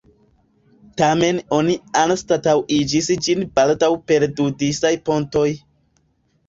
[1.01, 5.49] Tamen oni anstataŭigis ĝin baldaŭ per du disaj pontoj.